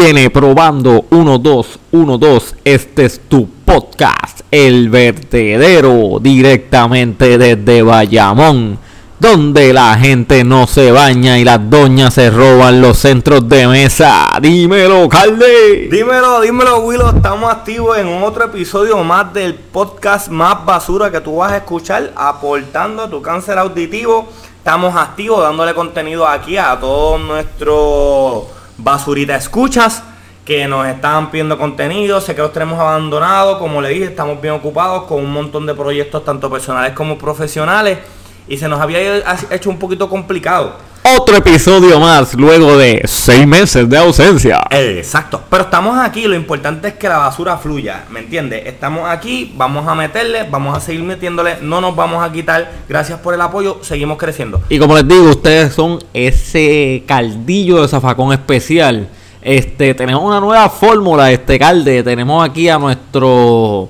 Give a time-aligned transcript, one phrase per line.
[0.00, 2.54] viene probando 1, 2, 1, 2.
[2.64, 8.78] Este es tu podcast, El Vertedero, directamente desde Bayamón,
[9.18, 14.28] donde la gente no se baña y las doñas se roban los centros de mesa.
[14.40, 15.88] Dímelo, Calde.
[15.90, 17.16] Dímelo, dímelo, Willow.
[17.16, 22.12] Estamos activos en otro episodio más del podcast más basura que tú vas a escuchar,
[22.14, 24.28] aportando a tu cáncer auditivo.
[24.58, 30.02] Estamos activos dándole contenido aquí a todos nuestros basurita escuchas
[30.44, 34.54] que nos están pidiendo contenido, sé que los tenemos abandonados, como le dije, estamos bien
[34.54, 37.98] ocupados con un montón de proyectos tanto personales como profesionales
[38.46, 39.18] y se nos había
[39.50, 40.76] hecho un poquito complicado
[41.16, 44.60] otro episodio más luego de seis meses de ausencia.
[44.70, 45.42] Exacto.
[45.48, 48.66] Pero estamos aquí, lo importante es que la basura fluya, ¿me entiendes?
[48.66, 52.70] Estamos aquí, vamos a meterle, vamos a seguir metiéndole, no nos vamos a quitar.
[52.88, 54.60] Gracias por el apoyo, seguimos creciendo.
[54.68, 59.08] Y como les digo, ustedes son ese caldillo de zafacón especial.
[59.40, 62.02] Este, tenemos una nueva fórmula, este calde.
[62.02, 63.88] Tenemos aquí a nuestro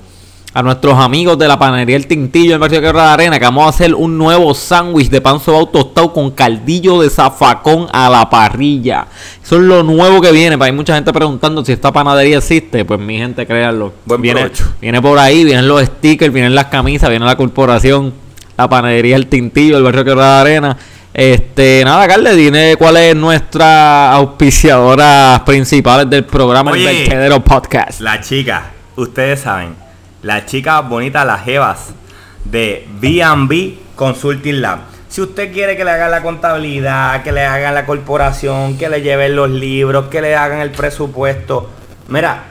[0.53, 3.65] a nuestros amigos de la panadería El Tintillo en Barrio de la Arena que vamos
[3.65, 8.29] a hacer un nuevo sándwich de pan sobao tostado con caldillo de zafacón a la
[8.29, 9.05] parrilla.
[9.43, 10.57] Eso es lo nuevo que viene.
[10.59, 12.83] Hay mucha gente preguntando si esta panadería existe.
[12.83, 13.93] Pues mi gente, créanlo.
[14.17, 14.49] viene,
[14.81, 18.13] viene por ahí, vienen los stickers, vienen las camisas, viene la corporación,
[18.57, 20.77] la panadería El Tintillo, el Barrio de la Arena.
[21.13, 28.01] Este, nada, Carle, dime cuál es nuestra auspiciadora principal del programa El Vertedero Podcast.
[28.01, 29.88] La chica, ustedes saben
[30.21, 31.93] las chicas bonitas, las jevas
[32.45, 34.79] de B&B Consulting Lab.
[35.07, 39.01] Si usted quiere que le hagan la contabilidad, que le hagan la corporación, que le
[39.01, 41.69] lleven los libros, que le hagan el presupuesto,
[42.07, 42.43] mira,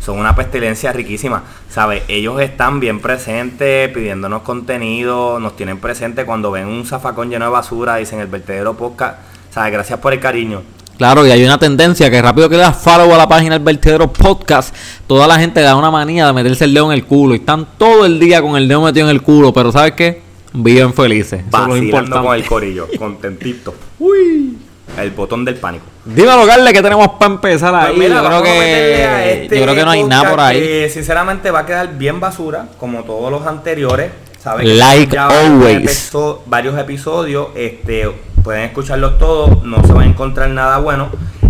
[0.06, 1.43] son una pestilencia riquísima.
[1.69, 2.03] ¿Sabes?
[2.09, 7.50] Ellos están bien presentes, pidiéndonos contenido, nos tienen presente cuando ven un zafacón lleno de
[7.50, 9.19] basura, dicen el vertedero podcast.
[9.50, 9.72] ¿Sabes?
[9.72, 10.62] Gracias por el cariño.
[10.97, 13.62] Claro, y hay una tendencia que rápido que le das follow a la página del
[13.62, 14.75] vertedero podcast,
[15.06, 17.66] toda la gente da una manía de meterse el dedo en el culo y están
[17.76, 20.22] todo el día con el dedo metido en el culo, pero ¿sabes qué?
[20.55, 21.43] Viven felices.
[21.50, 23.75] Vacilando con el corillo, contentito.
[23.99, 24.56] Uy
[24.98, 25.84] el botón del pánico.
[26.04, 28.08] Dímelo, Carle, que tenemos para empezar pues ahí.
[28.08, 30.88] yo, creo que, este yo creo que no hay nada por ahí.
[30.88, 34.12] sinceramente va a quedar bien basura, como todos los anteriores.
[34.38, 34.78] ¿Saben?
[34.78, 36.12] Like ya always.
[36.46, 38.08] Varios episodios, este,
[38.44, 41.08] pueden escucharlos todos, no se va a encontrar nada bueno.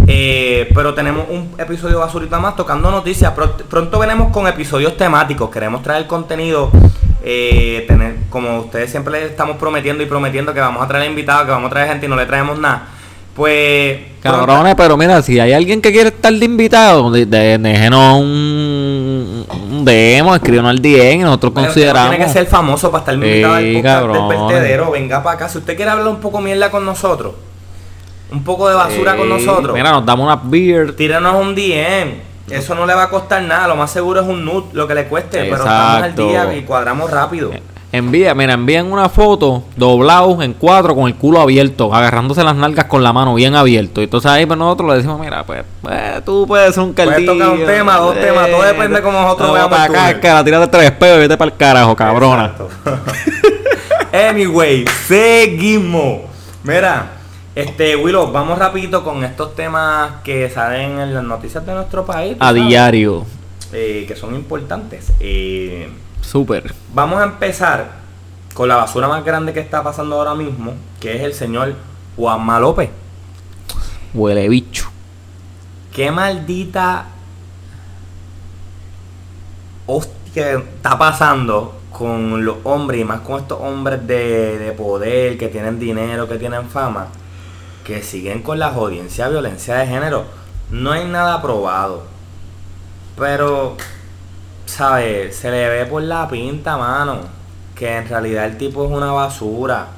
[0.08, 3.32] Eh, pero tenemos un episodio basurita más tocando noticias.
[3.68, 5.50] Pronto venimos con episodios temáticos.
[5.50, 6.70] Queremos traer contenido.
[7.28, 11.44] Eh, tener, como ustedes siempre les estamos prometiendo y prometiendo que vamos a traer invitados,
[11.44, 12.86] que vamos a traer gente y no le traemos nada
[13.36, 13.98] pues.
[14.20, 20.34] Cabrones, pero mira, si hay alguien que quiere estar de invitado, déjenos un, un demo,
[20.34, 22.10] escríbanos al DM y nosotros consideramos.
[22.10, 24.90] Tiene que ser famoso para estar invitado al podcast del vertedero.
[24.90, 25.48] Venga para acá.
[25.48, 27.34] Si usted quiere hablar un poco mierda con nosotros,
[28.32, 29.74] un poco de basura con nosotros.
[29.74, 30.96] Mira, nos damos una beer.
[30.96, 32.26] Tíranos un DM.
[32.50, 33.68] Eso no le va a costar nada.
[33.68, 35.38] Lo más seguro es un nude, lo que le cueste.
[35.38, 37.52] Pero estamos al día y cuadramos rápido.
[37.92, 42.56] Eh, Envía, mira, envían una foto doblado en cuatro con el culo abierto, agarrándose las
[42.56, 44.00] nalgas con la mano bien abierto.
[44.00, 47.32] Y entonces ahí pues nosotros le decimos, mira, pues, pues tú puedes ser un caldillo.
[47.32, 49.78] Puedes tocar un tema, dos temas, todo depende de cómo nosotros no, veamos.
[49.78, 52.54] Para acá, tira de tres pedos y vete para el carajo, cabrona.
[54.30, 56.22] anyway, seguimos.
[56.64, 57.12] Mira,
[57.54, 62.36] este, Willow, vamos rapidito con estos temas que salen en las noticias de nuestro país.
[62.40, 63.24] A diario.
[63.72, 65.12] Eh, que son importantes.
[65.20, 65.88] Eh
[66.26, 66.74] Súper.
[66.92, 67.88] Vamos a empezar
[68.52, 71.74] con la basura más grande que está pasando ahora mismo, que es el señor
[72.16, 72.90] Juanma López.
[74.12, 74.90] Huele bicho.
[75.94, 77.06] Qué maldita
[79.86, 85.46] hostia está pasando con los hombres y más con estos hombres de, de poder, que
[85.46, 87.06] tienen dinero, que tienen fama,
[87.84, 90.24] que siguen con la jodiencia, violencia de género.
[90.70, 92.02] No hay nada probado.
[93.16, 93.76] Pero
[94.66, 95.34] ¿sabes?
[95.36, 97.20] Se le ve por la pinta, mano,
[97.74, 99.88] que en realidad el tipo es una basura.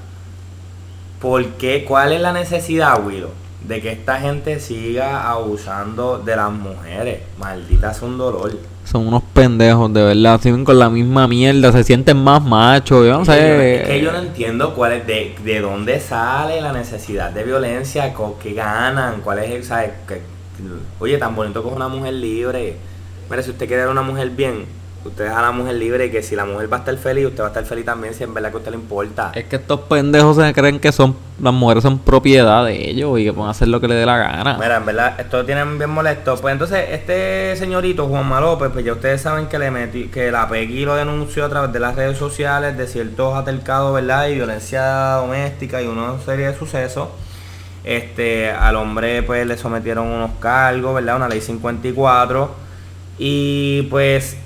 [1.21, 1.85] ¿Por qué?
[1.85, 3.31] ¿Cuál es la necesidad, Willow?
[3.67, 7.23] De que esta gente siga abusando de las mujeres.
[7.39, 8.53] Maldita es un dolor.
[8.85, 10.41] Son unos pendejos, de verdad.
[10.41, 11.73] Siguen con la misma mierda.
[11.73, 13.05] Se sienten más machos.
[13.05, 13.83] Yo no Es que yo- sé.
[13.83, 18.15] es que yo no entiendo cuál es, de, de dónde sale la necesidad de violencia,
[18.15, 19.91] co- qué ganan, cuál es el, ¿sabes?
[20.07, 20.23] Que-
[21.01, 22.77] oye, tan bonito es una mujer libre.
[23.31, 24.67] Mira, si usted quiere ver una mujer bien,
[25.05, 27.27] usted deja a la mujer libre y que si la mujer va a estar feliz,
[27.27, 29.33] usted va a estar feliz también si en verdad que a usted le importa.
[29.35, 33.25] Es que estos pendejos se creen que son las mujeres son propiedad de ellos y
[33.25, 34.57] que pueden hacer lo que les dé la gana.
[34.59, 36.37] Mira, en verdad, esto tiene bien molesto.
[36.37, 40.49] Pues entonces, este señorito, Juanma López, pues ya ustedes saben que le metí, que la
[40.49, 44.29] Peggy lo denunció a través de las redes sociales de ciertos altercados, ¿verdad?
[44.29, 47.09] Y violencia doméstica y una serie de sucesos.
[47.85, 51.17] Este, al hombre pues le sometieron unos cargos, ¿verdad?
[51.17, 52.68] Una ley 54.
[53.19, 54.37] Y pues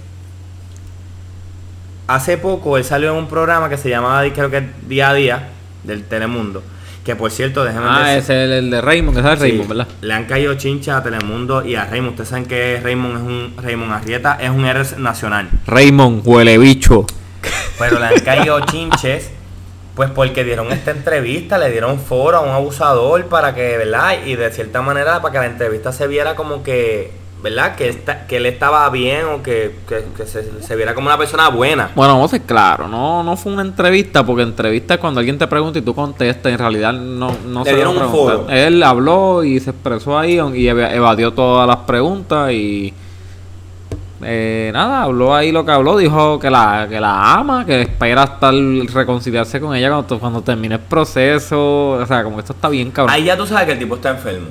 [2.06, 5.48] hace poco él salió en un programa que se llamaba, creo que Día a Día,
[5.84, 6.62] del Telemundo.
[7.04, 9.42] Que por cierto, déjenme Ah, decir- ese es el, el de Raymond, que sabe Sí,
[9.42, 9.88] Raymond, ¿verdad?
[10.02, 12.10] Le han caído chinchas a Telemundo y a Raymond.
[12.12, 15.48] Ustedes saben que Raymond es un Raymond Arrieta es un héroe nacional.
[15.66, 17.06] Raymond, huele bicho.
[17.78, 19.30] Pero le han caído chinches
[19.96, 24.24] pues porque dieron esta entrevista, le dieron foro a un abusador para que, ¿verdad?
[24.24, 27.10] Y de cierta manera para que la entrevista se viera como que,
[27.42, 27.74] ¿verdad?
[27.74, 31.18] Que, esta- que él estaba bien o que, que- que se, se viera como una
[31.18, 31.90] persona buena.
[31.96, 35.38] Bueno, vamos a ser claros, no, no fue una entrevista, porque entrevista es cuando alguien
[35.38, 38.46] te pregunta y tú contestas, en realidad no, no Le se dieron lo un foro.
[38.48, 42.94] Él habló y se expresó ahí y eva- evadió todas las preguntas y
[44.24, 48.22] eh, nada, habló ahí lo que habló, dijo que la, que la ama, que espera
[48.22, 48.52] hasta
[48.94, 53.12] reconciliarse con ella cuando, cuando termine el proceso, o sea, como esto está bien cabrón.
[53.14, 54.46] Ahí ya tú sabes que el tipo está enfermo.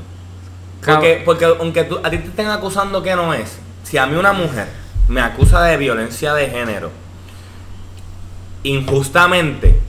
[0.95, 4.16] Porque, porque aunque tú- a ti te estén acusando que no es, si a mí
[4.18, 4.68] una mujer
[5.07, 6.89] me acusa de violencia de género,
[8.63, 9.80] injustamente,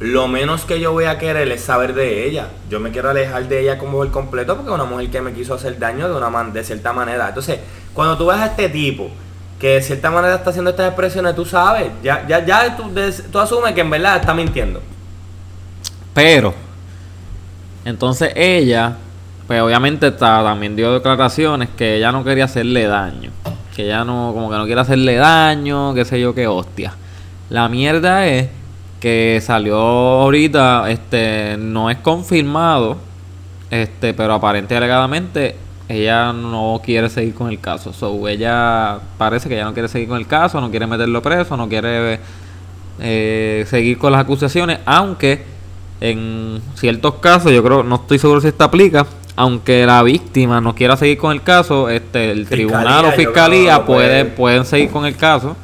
[0.00, 2.48] lo menos que yo voy a querer es saber de ella.
[2.70, 5.32] Yo me quiero alejar de ella como por completo porque es una mujer que me
[5.32, 7.28] quiso hacer daño de una man- de cierta manera.
[7.28, 7.58] Entonces,
[7.94, 9.10] cuando tú ves a este tipo
[9.58, 12.92] que de cierta manera está haciendo estas expresiones, tú sabes, ya, ya, ya tú,
[13.32, 14.80] tú asumes que en verdad está mintiendo.
[16.14, 16.54] Pero,
[17.84, 18.96] entonces ella,
[19.48, 23.30] pues obviamente ta- también dio declaraciones que ella no quería hacerle daño.
[23.74, 26.92] Que ella no, como que no quiere hacerle daño, qué sé yo, qué hostia.
[27.50, 28.48] La mierda es
[29.00, 32.98] que salió ahorita, este, no es confirmado,
[33.70, 35.56] este, pero aparente alegadamente
[35.88, 37.92] ella no quiere seguir con el caso.
[37.94, 41.56] So, ella parece que ella no quiere seguir con el caso, no quiere meterlo preso,
[41.56, 42.20] no quiere
[43.00, 45.44] eh, seguir con las acusaciones, aunque
[46.00, 49.06] en ciertos casos, yo creo, no estoy seguro si esto aplica,
[49.38, 53.84] aunque la víctima no quiera seguir con el caso, este, el Fiscalía, tribunal o fiscalía
[53.86, 55.56] puede- puede, pueden seguir con el caso.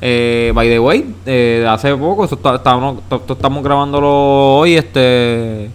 [0.00, 4.08] Eh, by the way, eh, hace poco, eso está- to- estamos grabándolo
[4.58, 5.70] hoy, este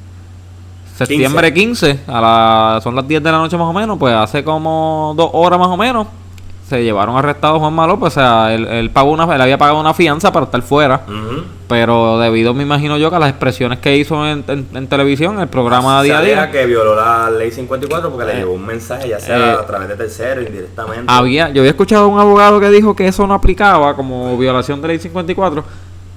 [0.98, 4.44] septiembre 15, a la, son las 10 de la noche más o menos, pues hace
[4.44, 6.07] como dos horas más o menos,
[6.68, 9.80] se llevaron arrestados a Juan López, o sea, él, él pagó una, él había pagado
[9.80, 11.02] una fianza para estar fuera,
[11.68, 15.40] pero debido, me imagino yo, que a las expresiones que hizo en, en- en televisión,
[15.40, 18.66] el programa día a día, que violó la ley 54 porque Eh, le llevó un
[18.66, 21.04] mensaje, ya sea eh, a través de tercero, indirectamente.
[21.07, 24.81] había, yo había escuchado a un abogado que dijo que eso no aplicaba como violación
[24.81, 25.64] de ley 54,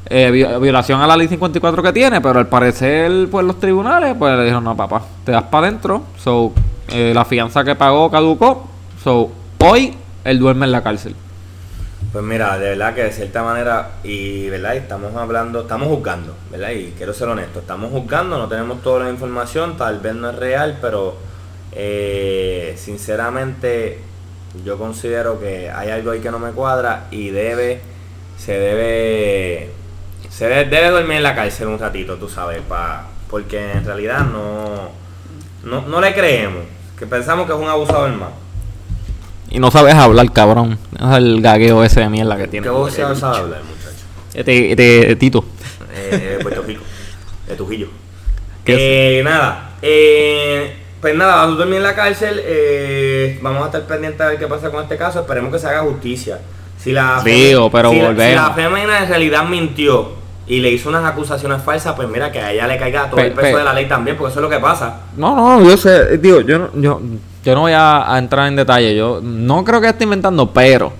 [0.07, 4.15] eh, vi- violación a la ley 54 que tiene, pero al parecer, pues los tribunales,
[4.19, 6.53] pues le dijeron, no, papá, te das para adentro, so,
[6.89, 8.65] eh, la fianza que pagó caducó,
[9.05, 9.31] so,
[9.65, 11.15] hoy él duerme en la cárcel.
[12.13, 16.71] Pues mira, de verdad que de cierta manera, y verdad, estamos hablando, estamos juzgando, ¿verdad?
[16.71, 20.37] Y quiero ser honesto, estamos juzgando, no tenemos toda la información, tal vez no es
[20.37, 21.17] real, pero
[21.71, 24.01] eh, sinceramente
[24.65, 27.81] yo considero que hay algo ahí que no me cuadra y debe,
[28.37, 29.71] se debe,
[30.29, 34.21] se debe, debe dormir en la cárcel un ratito, tú sabes, pa, porque en realidad
[34.25, 34.91] no,
[35.63, 36.65] no, no le creemos,
[36.99, 38.31] que pensamos que es un abusador más.
[39.51, 40.79] Y no sabes hablar, cabrón.
[40.99, 42.65] Es el gagueo ese de mierda que tiene.
[42.65, 44.05] ¿Qué vos sabes hablar, muchacho?
[44.35, 45.45] Este, este, Tito.
[45.93, 46.83] eh, Puerto Rico,
[47.49, 47.89] de Trujillo.
[48.65, 52.41] ¿Qué Eh, nada, eh, pues nada, vas a dormir en la cárcel.
[52.45, 55.21] eh, vamos a estar pendientes a ver qué pasa con este caso.
[55.21, 56.39] Esperemos que se haga justicia.
[56.79, 58.03] Si la, Digo, pero si si
[58.35, 60.13] la fémina en realidad mintió
[60.51, 63.33] y le hizo unas acusaciones falsas, pues mira que a ella le caiga todo el
[63.33, 65.03] peso pe- de la ley también, porque eso es lo que pasa.
[65.17, 67.01] No, no, yo sé, digo, yo no, yo,
[67.45, 68.97] yo no voy a, a entrar en detalle.
[68.97, 70.93] Yo no creo que esté inventando, pero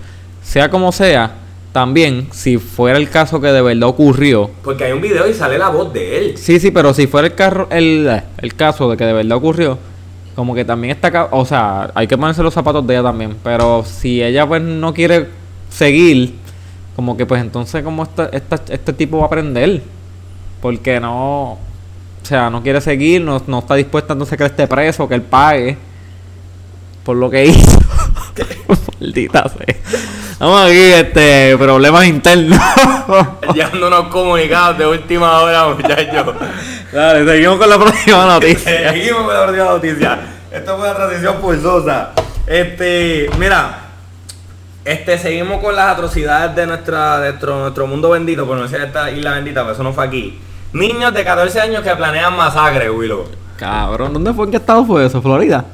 [0.43, 1.33] sea como sea,
[1.73, 5.59] también si fuera el caso que de verdad ocurrió, Porque hay un video y sale
[5.59, 6.37] la voz de él.
[6.39, 9.79] sí, sí, pero si fuera el carro, el, el caso de que de verdad ocurrió,
[10.37, 13.37] como que también está, o sea, hay que ponerse los zapatos de ella también.
[13.43, 15.27] Pero si ella pues no quiere
[15.69, 16.35] seguir,
[17.01, 19.81] como que pues entonces como esta, esta- este tipo va a aprender.
[20.61, 21.59] Porque no, o
[22.23, 25.23] sea, no quiere seguir, no, no está dispuesta entonces que él esté preso, que él
[25.23, 25.79] pague
[27.03, 27.79] por lo que hizo.
[29.01, 29.77] Maldita sea.
[30.39, 32.59] Vamos aquí, este, problemas internos.
[33.55, 36.35] Llevando unos comunicados de última hora, muchachos.
[36.93, 38.91] Dale, seguimos con la próxima noticia.
[38.93, 40.19] Seguimos con la próxima noticia.
[40.53, 42.11] Esto fue una transición pulsosa.
[42.47, 43.87] Este, mira.
[44.85, 49.11] Este, seguimos con las atrocidades de nuestra, nuestro, nuestro mundo bendito, por no decir esta
[49.11, 50.41] isla bendita, pero eso no fue aquí.
[50.73, 53.27] Niños de 14 años que planean masacre, Willow.
[53.57, 54.47] Cabrón, ¿dónde fue?
[54.47, 55.21] ¿En qué estado fue eso?
[55.21, 55.65] ¿Florida?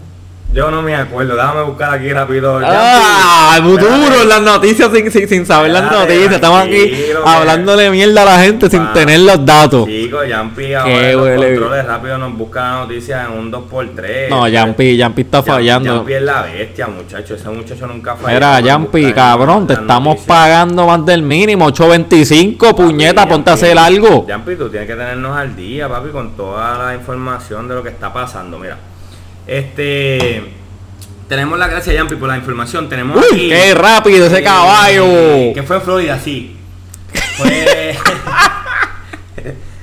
[0.57, 2.59] Yo no me acuerdo, déjame buscar aquí rápido.
[2.65, 3.59] ¡Ah!
[3.59, 4.23] Espérate.
[4.23, 6.33] en las noticias sin, sin, sin saber las noticias.
[6.33, 6.93] Estamos aquí
[7.27, 9.85] hablándole mierda a la gente sin tener los datos.
[9.85, 14.31] Chico, Yampi ahora los controles rápido nos busca la noticia en un 2x3.
[14.31, 15.97] No, Yampi, Yampi está fallando.
[15.97, 17.35] Yampi es la bestia, muchacho.
[17.35, 18.33] Ese muchacho nunca falla.
[18.33, 21.69] Mira, Yampi, cabrón, te estamos pagando más del mínimo.
[21.69, 24.27] 8.25, puñeta, ponte a hacer algo.
[24.27, 27.91] Yampi, tú tienes que tenernos al día, papi, con toda la información de lo que
[27.91, 28.59] está pasando.
[28.59, 28.79] Mira,
[29.47, 30.53] este.
[31.29, 32.89] Tenemos la gracia, Yampi, por la información.
[32.89, 33.49] Tenemos Uy, aquí.
[33.49, 35.05] qué rápido ese eh, caballo.
[35.55, 36.57] Que fue en Florida, sí.
[37.37, 37.97] Fue.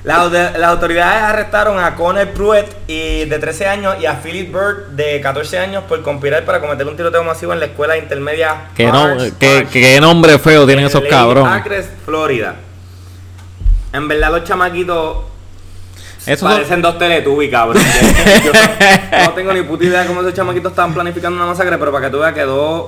[0.04, 4.52] Las auto- las autoridades arrestaron a Connor Pruitt y de 13 años y a Philip
[4.54, 8.64] Bird de 14 años por conspirar para cometer un tiroteo masivo en la escuela intermedia.
[8.76, 11.90] Qué, no- qué- nombre feo tienen en esos cabrones.
[12.04, 12.56] Florida.
[13.94, 15.20] En verdad los chamaquitos
[16.38, 17.84] Son- parecen dos Teletubbies, cabrón.
[18.46, 21.78] Yo no, no tengo ni puta idea de cómo esos chamaquitos estaban planificando una masacre,
[21.78, 22.86] pero para que tú veas que dos,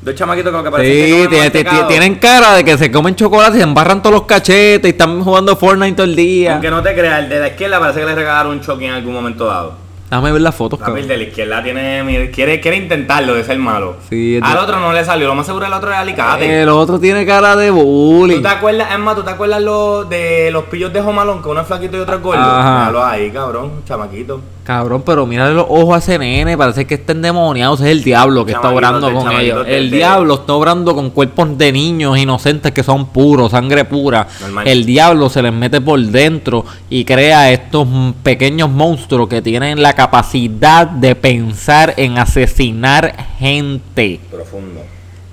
[0.00, 3.56] dos chamaquitos que lo que parece que Sí, tienen cara de que se comen chocolate
[3.56, 6.52] y se embarran todos los cachetes y están jugando Fortnite todo el día.
[6.54, 8.92] Aunque no te creas, el de la izquierda parece que le regalaron un choque en
[8.92, 9.87] algún momento dado.
[10.10, 13.58] Déjame ver las fotos, Papi, el de la izquierda tiene, quiere, quiere intentarlo de ser
[13.58, 13.96] malo.
[14.08, 16.62] Sí, de- Al otro no le salió, lo más seguro el otro era alicate.
[16.62, 18.40] El otro tiene cara de ¿Tú bullying.
[18.40, 21.66] te acuerdas, más, tú te acuerdas lo, de los pillos de Jomalón, que uno es
[21.66, 22.40] flaquito y otro es gordo?
[22.40, 22.78] Ajá.
[22.80, 24.40] Míralo ahí, cabrón, chamaquito.
[24.64, 28.04] Cabrón, pero mírale los ojos a ese nene, parece que está endemoniado, ese es el
[28.04, 29.64] diablo que está obrando de- con ellos.
[29.66, 34.26] de- El diablo está obrando con cuerpos de niños inocentes que son puros, sangre pura.
[34.42, 34.68] Normal.
[34.68, 37.86] El diablo se les mete por dentro y crea estos
[38.22, 44.20] pequeños monstruos que tienen la capacidad de pensar en asesinar gente.
[44.30, 44.82] Profundo.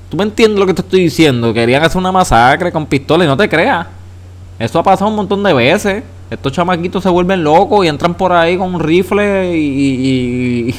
[0.09, 1.53] ¿Tú me entiendes lo que te estoy diciendo?
[1.53, 3.85] Querían hacer una masacre con pistola y no te creas.
[4.57, 6.03] Eso ha pasado un montón de veces.
[6.31, 10.75] Estos chamaquitos se vuelven locos y entran por ahí con un rifle y, y, y-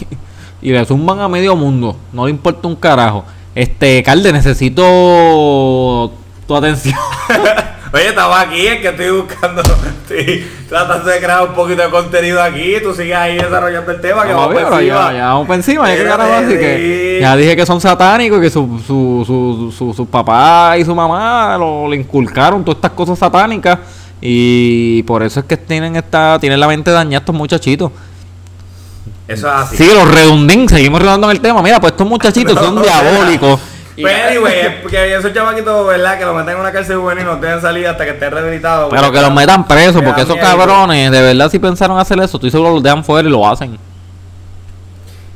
[0.68, 1.96] y le zumban a medio mundo.
[2.12, 3.24] No le importa un carajo.
[3.54, 6.10] Este, Calde, necesito
[6.48, 6.98] tu atención.
[7.92, 9.62] Oye, estaba aquí, es que estoy buscando,
[10.08, 14.26] estoy tratando de crear un poquito de contenido aquí, tú sigues ahí desarrollando el tema,
[14.26, 14.80] que Vamos encima.
[14.82, 15.88] ya, ya vamos para encima.
[15.88, 17.22] Ya, que Espérate, carajo, así que sí.
[17.22, 20.94] ya dije que son satánicos y que su, su, su, su, su papá y su
[20.94, 23.78] mamá lo, le inculcaron todas estas cosas satánicas.
[24.20, 27.92] Y por eso es que tienen esta tienen la mente dañada estos muchachitos.
[29.28, 29.76] Eso es así.
[29.76, 31.60] Sí, los redundín, seguimos redundando en el tema.
[31.62, 33.60] Mira, pues estos muchachitos son No, diabólicos.
[33.96, 36.18] Pero anyway, es porque esos chamaquitos, ¿verdad?
[36.18, 38.90] Que los meten en una cárcel juvenil y no tienen salida hasta que estén rehabilitados.
[38.90, 40.46] Pero que los metan presos, porque esos miedo.
[40.46, 43.78] cabrones, de verdad, si pensaron hacer eso, estoy seguro los dejan fuera y lo hacen.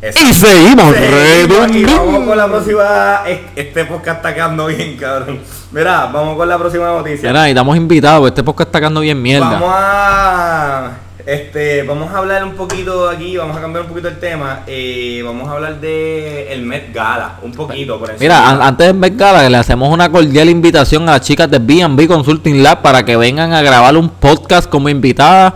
[0.03, 0.29] Exacto.
[0.31, 3.21] Y seguimos Seguimos y vamos con la próxima.
[3.27, 5.41] es- Este podcast está quedando bien, cabrón.
[5.73, 7.29] Mira, vamos con la próxima noticia.
[7.29, 9.51] Mira, necesitamos invitados, este podcast está quedando bien mierda.
[9.51, 10.91] Vamos a.
[11.31, 14.65] Este, vamos a hablar un poquito aquí, vamos a cambiar un poquito el tema.
[14.67, 18.25] eh, vamos a hablar de el Met Gala, un poquito por encima.
[18.25, 22.09] Mira, an- antes de empezar, le hacemos una cordial invitación a las chicas de B&B
[22.09, 25.55] Consulting Lab para que vengan a grabar un podcast como invitada,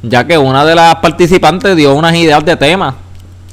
[0.00, 2.94] ya que una de las participantes dio unas ideas de temas.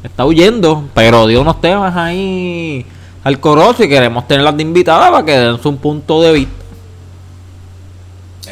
[0.03, 2.85] Está huyendo, pero dio unos temas ahí
[3.23, 6.53] al corozo y queremos tenerlas de invitada para que den su punto de vista.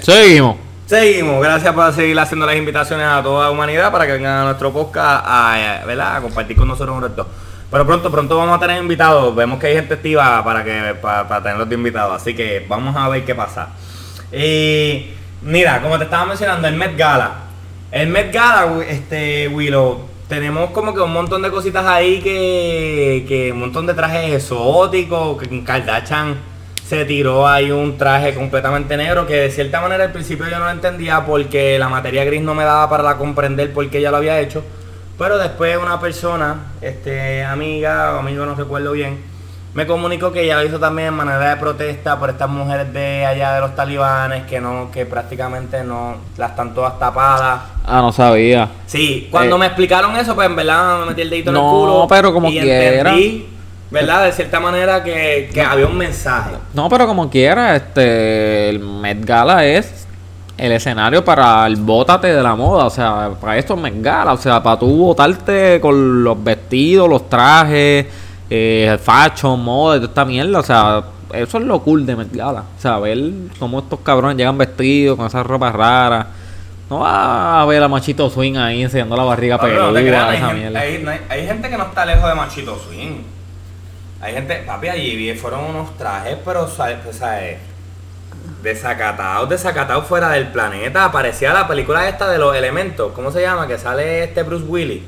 [0.01, 0.64] Seguimos.
[0.85, 4.43] Seguimos, gracias por seguir haciendo las invitaciones a toda la humanidad para que vengan a
[4.43, 7.27] nuestro podcast a, eh, a compartir con nosotros un reto.
[7.71, 9.35] Pero pronto, pronto vamos a tener invitados.
[9.35, 12.21] Vemos que hay gente activa para que para, para tenerlos de invitados.
[12.21, 13.69] Así que vamos a ver qué pasa.
[14.31, 15.07] Y
[15.41, 17.31] mira, como te estaba mencionando, el Met Gala.
[17.91, 23.51] El Met Gala, este Willow, tenemos como que un montón de cositas ahí que, que
[23.51, 26.35] un montón de trajes exóticos, que Kardashian
[26.87, 30.65] se tiró ahí un traje completamente negro que de cierta manera al principio yo no
[30.65, 34.17] lo entendía porque la materia gris no me daba para comprender por qué ella lo
[34.17, 34.63] había hecho.
[35.17, 39.17] Pero después una persona, este amiga o amigo, no recuerdo bien,
[39.73, 43.25] me comunicó que ella lo hizo también en manera de protesta por estas mujeres de
[43.25, 47.61] allá de los talibanes que no, que prácticamente no, las están todas tapadas.
[47.85, 48.69] Ah, no sabía.
[48.85, 49.59] Sí, cuando Eh.
[49.59, 52.05] me explicaron eso, pues en verdad me metí el dedito en el No, culo.
[52.09, 52.99] pero como y quiera.
[53.11, 53.49] entendí
[53.91, 54.25] ¿Verdad?
[54.25, 56.51] De cierta manera que, que había un mensaje.
[56.73, 60.07] No, pero como quiera, este, el Met Gala es
[60.57, 64.33] el escenario para el bótate de la moda, o sea, para esto es Met Gala,
[64.33, 68.05] o sea, para tú botarte con los vestidos, los trajes,
[68.49, 72.63] eh, fashion, moda, toda esta mierda, o sea, eso es lo cool de Met Gala,
[72.77, 73.19] o sea, ver
[73.59, 76.25] cómo estos cabrones llegan vestidos con esas ropas raras.
[76.89, 79.89] No va a ver a Machito Swing ahí enseñando la barriga no peluda,
[80.29, 80.79] hay, mierda.
[81.03, 83.23] no hay- hay gente que no está lejos de Machito Swing.
[84.25, 86.97] Hay gente, papi, allí fueron unos trajes, pero, ¿sabes?
[87.03, 87.57] Pues, ¿sabes?
[88.63, 91.11] Desacatados, desacatados fuera del planeta.
[91.11, 93.11] Parecía la película esta de los elementos.
[93.13, 93.67] ¿Cómo se llama?
[93.67, 95.03] Que sale este Bruce Willis.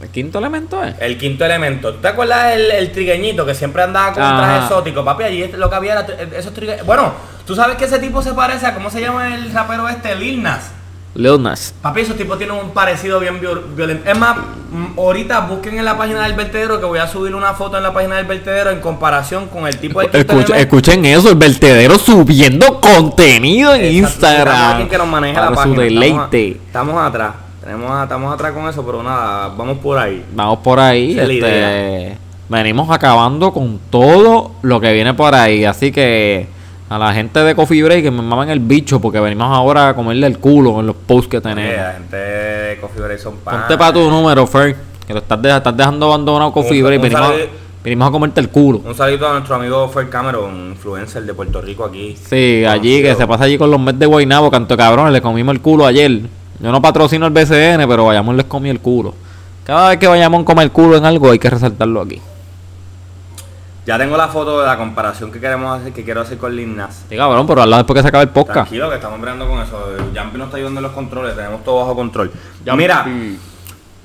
[0.00, 0.94] ¿El quinto elemento es?
[1.00, 1.94] El quinto elemento.
[1.94, 4.62] ¿Tú te acuerdas el, el trigueñito que siempre andaba con un traje Ajá.
[4.64, 5.04] exótico?
[5.04, 7.12] Papi, allí lo que había era esos trigue- Bueno,
[7.46, 10.14] tú sabes que ese tipo se parece a, ¿cómo se llama el rapero este?
[10.14, 10.70] Lil Nas.
[11.14, 11.74] Lil Nas.
[11.82, 14.08] Papi, esos tipos tienen un parecido bien viol- violento.
[14.10, 14.36] Es más,
[14.96, 17.92] ahorita busquen en la página del vertedero que voy a subir una foto en la
[17.92, 22.80] página del vertedero en comparación con el tipo de Escucha- escuchen eso, el vertedero subiendo
[22.80, 24.56] contenido en Instagram.
[24.70, 25.82] Alguien que nos maneja para la su página.
[25.84, 26.48] Deleite.
[26.66, 27.34] estamos atrás.
[27.62, 30.24] Tenemos, estamos atrás con eso, pero nada, vamos por ahí.
[30.34, 31.16] Vamos por ahí.
[31.18, 32.16] Este,
[32.48, 35.64] venimos acabando con todo lo que viene por ahí.
[35.64, 36.48] Así que
[36.92, 39.94] a la gente de Coffee Break que me maman el bicho porque venimos ahora a
[39.94, 41.74] comerle el culo en los posts que tenemos.
[41.76, 43.62] la gente de Coffee Break son panas.
[43.62, 44.76] Ponte para tu número, Fer.
[45.06, 47.00] Que lo estás, de- estás dejando abandonado Coffee Un- Break.
[47.00, 47.32] un Venimos, a-
[47.82, 48.82] venimos a comerte el culo.
[48.84, 52.14] Un saludo a nuestro amigo Fer Cameron, influencer de Puerto Rico aquí.
[52.28, 55.54] Sí, allí que se pasa allí con los Mets de Guaynabo, canto cabrones, le comimos
[55.54, 56.20] el culo ayer.
[56.60, 59.14] Yo no patrocino el BCN, pero vayamos les comí el culo.
[59.64, 62.20] Cada vez que vayamos a comer el culo en algo hay que resaltarlo aquí.
[63.84, 66.76] Ya tengo la foto de la comparación que queremos hacer, que quiero hacer con Lil
[66.76, 67.04] Nas.
[67.08, 68.68] Sí, cabrón, pero habla después que se acabe el podcast.
[68.68, 69.96] Tranquilo, que estamos bregando con eso.
[70.14, 72.30] Jampi nos está ayudando en los controles, tenemos todo bajo control.
[72.76, 73.06] Mira,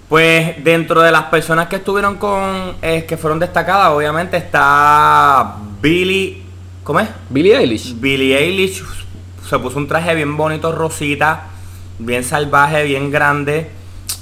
[0.10, 6.44] pues dentro de las personas que estuvieron con, eh, que fueron destacadas, obviamente está Billy,
[6.84, 7.10] ¿cómo es?
[7.30, 8.00] Billie Eilish.
[8.00, 8.84] Billie Eilish
[9.48, 11.50] se puso un traje bien bonito, rosita,
[12.00, 13.70] bien salvaje, bien grande.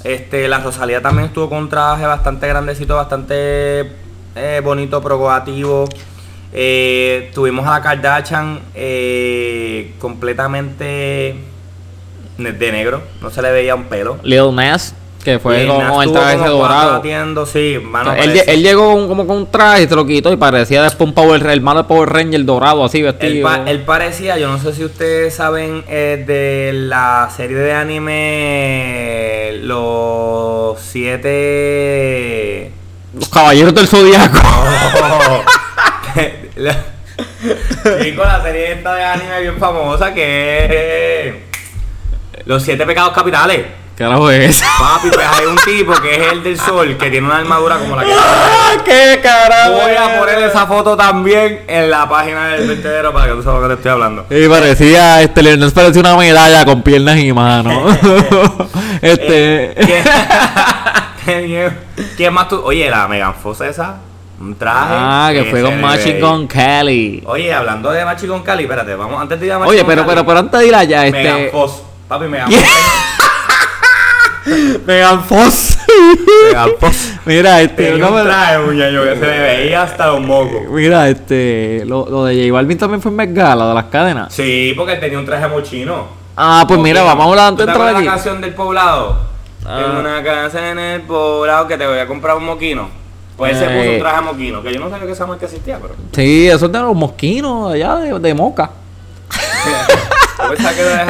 [0.04, 4.04] Este, la Rosalía también estuvo con un traje bastante grandecito, bastante
[4.36, 5.88] eh, bonito, provocativo.
[6.52, 11.34] Eh, tuvimos a la Kardashian eh, completamente
[12.38, 14.18] de negro, no se le veía un pelo.
[14.22, 14.94] Lil Nas,
[15.24, 16.92] que fue Lil como el traje como dorado.
[16.92, 20.32] batiendo, sí, mano, él, él llegó con- como con un traje y se lo quitó
[20.32, 23.42] y parecía después un Power, el malo de Power Ranger dorado así Él, vestido.
[23.48, 29.58] pa- él parecía, yo no sé si ustedes saben eh, de la serie de anime
[29.62, 32.72] Los Siete...
[33.16, 34.38] Los caballeros del zodiaco.
[38.16, 41.34] Con la serie esta de anime bien famosa que es
[42.44, 43.64] Los Siete Pecados Capitales.
[43.96, 44.62] ¿Qué carajo es?
[44.78, 47.96] Papi, pues hay un tipo que es el del sol, que tiene una armadura como
[47.96, 48.12] la que...
[48.18, 49.72] ¡Ah, ¡Qué carajo!
[49.72, 53.54] Voy a poner esa foto también en la página del vertedero para que tú sepas
[53.54, 54.26] lo que te estoy hablando.
[54.28, 57.96] Y parecía, este, Nas parecía una medalla con piernas y manos.
[59.00, 59.74] este.
[61.26, 61.70] ¿Quién, Qué miedo.
[62.16, 62.60] ¿Quién más tú?
[62.64, 63.96] Oye, la Megan Fox esa,
[64.40, 64.94] un traje.
[64.96, 66.20] ah, que fue con Machine.
[66.20, 67.22] Gun Kelly.
[67.26, 70.02] Oye, hablando de Machine Gun Cali, espérate, vamos, antes de ir a Machine Oye, pero,
[70.02, 71.50] Cali, pero, pero antes de ir allá, Megan este.
[71.50, 71.72] Fox.
[72.08, 72.50] Papi, Megan.
[72.50, 72.62] Fox.
[74.86, 75.78] Megan Fox.
[76.46, 77.12] Megan Fox.
[77.24, 77.84] Mira, este.
[77.90, 80.62] Tenía no un me- traje, muñeño, que se le veía hasta los mocos.
[80.70, 81.82] Mira, este.
[81.86, 84.32] Lo, lo de J Balvin también fue en Met Gala, de las cadenas.
[84.32, 86.06] Sí, porque tenía un traje mochino.
[86.36, 88.04] Ah, pues mira, vamos a hablar ¿tú antes de entrar aquí.
[88.04, 89.18] la canción del poblado?
[89.66, 89.82] Ah.
[89.84, 92.88] Tengo una casa en el poblado que te voy a comprar un moquino.
[93.36, 93.94] Pues se puso Eh.
[93.96, 95.94] un traje moquino, que yo no sabía que esa marca existía, pero.
[96.12, 98.70] Sí, eso es de los mosquinos allá de, de Moca.
[100.36, 100.56] Japón,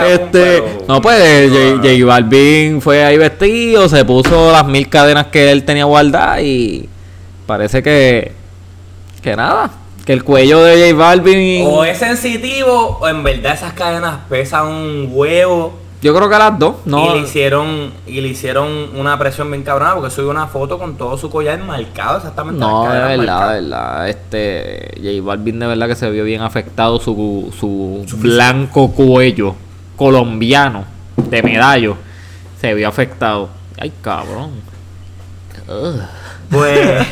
[0.06, 5.26] Este, no pues No, J, J Balvin fue ahí vestido, se puso las mil cadenas
[5.26, 6.88] que él tenía guardadas y
[7.46, 8.32] parece que
[9.22, 9.70] que nada,
[10.04, 14.68] que el cuello de J Balvin O es sensitivo o en verdad esas cadenas pesan
[14.68, 15.74] un huevo
[16.06, 19.62] yo creo que las dos, no y le hicieron y le hicieron una presión bien
[19.62, 23.60] cabrona porque subió una foto con todo su collar marcado exactamente no, de verdad, de
[23.60, 29.54] verdad, este J Balvin de verdad que se vio bien afectado su, su blanco cuello
[29.96, 30.84] colombiano
[31.16, 31.96] de medallo
[32.60, 33.48] se vio afectado.
[33.78, 34.50] Ay, cabrón.
[35.68, 36.00] Ugh.
[36.48, 36.78] Pues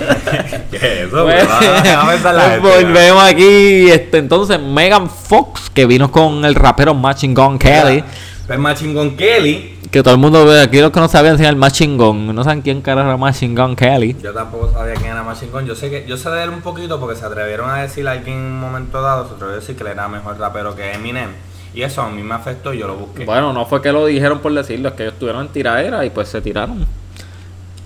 [0.71, 1.25] ¿Qué es eso?
[1.25, 3.91] Pues, gente, volvemos aquí.
[3.91, 8.05] Este, entonces, Megan Fox, que vino con el rapero Machine Gun Kelly.
[8.47, 11.57] Pues Machine Gun Kelly Que todo el mundo ve aquí, los que no sabían enseñar
[11.57, 12.35] Machine Gun.
[12.35, 14.17] No saben quién carajo era Machine Gun Kelly.
[14.23, 15.65] Yo tampoco sabía quién era Machine Gun.
[15.65, 18.13] Yo sé que yo sé de él un poquito porque se atrevieron a decir a
[18.13, 20.93] alguien en un momento dado, se atrevió a decir que él era mejor rapero que
[20.93, 21.31] Eminem.
[21.75, 23.25] Y eso a mí me afectó y yo lo busqué.
[23.25, 26.11] Bueno, no fue que lo dijeron por decirlo, es que ellos estuvieron en tiradera y
[26.11, 26.87] pues se tiraron.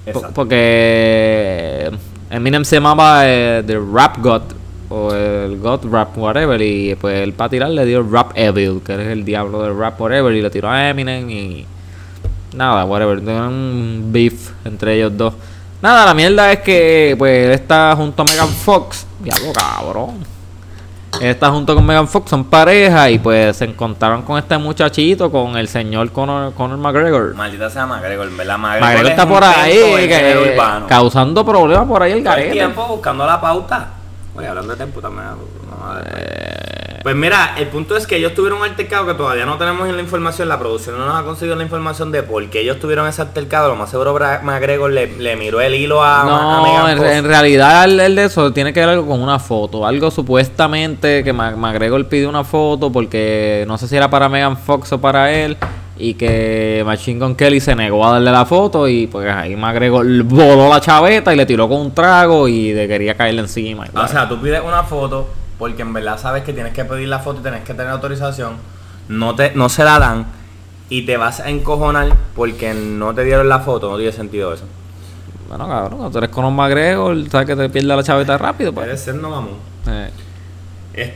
[0.05, 0.33] Exacto.
[0.35, 1.91] Porque
[2.31, 4.43] Eminem se llamaba eh, The Rap God
[4.91, 8.95] o el God Rap whatever y pues él para tirar le dio Rap Evil, que
[8.95, 11.67] es el diablo del rap whatever y le tiró a Eminem y
[12.55, 15.35] nada, whatever, un beef entre ellos dos.
[15.83, 20.39] Nada, la mierda es que pues él está junto a Megan Fox, diablo cabrón.
[21.21, 25.31] Él está junto con Megan Fox, son pareja y pues se encontraron con este muchachito,
[25.31, 27.35] con el señor Conor, Conor McGregor.
[27.35, 28.59] Maldita sea McGregor, ¿verdad?
[28.59, 30.57] McGregor, McGregor es está por ahí, que-
[30.89, 32.53] causando problemas por ahí el garete.
[32.53, 33.89] tiempo buscando la pauta.
[34.39, 35.27] Oye, hablando de tiempo también.
[36.17, 39.89] Eh, Pues mira, el punto es que ellos tuvieron un altercado que todavía no tenemos
[39.89, 43.07] la información, la producción no nos ha conseguido la información de por qué ellos tuvieron
[43.09, 43.69] ese altercado.
[43.69, 47.25] Lo más seguro McGregor le, le miró el hilo a, a No, Megan en, en
[47.25, 49.87] realidad el, el de eso tiene que ver algo con una foto.
[49.87, 54.93] Algo supuestamente que McGregor pidió una foto porque no sé si era para Megan Fox
[54.93, 55.57] o para él.
[56.01, 60.07] Y que Machine Gun Kelly se negó a darle la foto y pues ahí McGregor
[60.23, 63.85] voló la chaveta y le tiró con un trago y le quería caerle encima.
[63.85, 64.09] y O bueno.
[64.09, 67.41] sea, tú pides una foto porque en verdad sabes que tienes que pedir la foto
[67.41, 68.53] y tienes que tener autorización.
[69.09, 70.27] No, te, no se la dan
[70.89, 73.91] y te vas a encojonar porque no te dieron la foto.
[73.91, 74.65] No tiene sentido eso.
[75.49, 78.73] Bueno, cabrón, cuando tú eres con un McGregor, sabes que te pierde la chaveta rápido.
[78.73, 78.87] Pues.
[78.87, 79.55] Puede ser no mamón.
[79.89, 80.11] Eh,
[80.95, 81.15] Eh,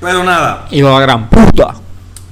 [0.00, 1.74] Pero nada, Hijo de gran puta.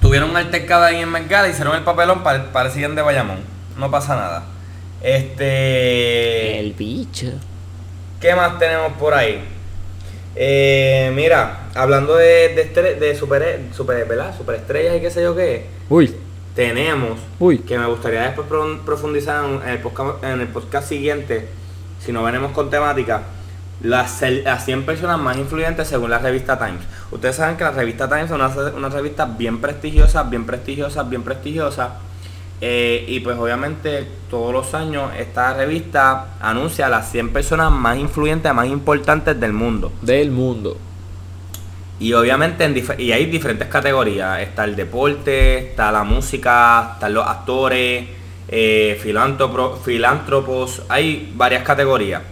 [0.03, 3.39] Tuvieron un altercado ahí en Mercado, hicieron el papelón, pare- parecían de Bayamón.
[3.79, 4.43] No pasa nada.
[5.03, 6.59] Este.
[6.61, 7.29] El bicho.
[8.21, 9.43] ¿Qué más tenemos por ahí?
[10.35, 14.35] Eh, mira, hablando de, de, estre- de super, super, ¿verdad?
[14.37, 16.15] superestrellas y qué sé yo qué, Uy,
[16.55, 17.59] tenemos uy.
[17.59, 21.49] que me gustaría después pro- profundizar en el, podcast, en el podcast siguiente,
[22.01, 23.23] si no venimos con temática,
[23.83, 26.83] las, las 100 personas más influyentes según la revista Times.
[27.11, 31.23] Ustedes saben que la revista Times es una, una revista bien prestigiosa, bien prestigiosa, bien
[31.23, 31.95] prestigiosa.
[32.61, 37.99] eh, y pues obviamente todos los años esta revista anuncia a las 100 personas más
[37.99, 39.93] influyentes, más importantes del mundo.
[40.01, 40.77] Del mundo.
[41.99, 44.41] Y obviamente en dif- y hay diferentes categorías.
[44.41, 48.07] Está el deporte, está la música, están los actores,
[48.49, 52.23] eh, filántropo- filántropos, hay varias categorías.